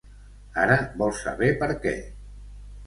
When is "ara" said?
0.61-0.79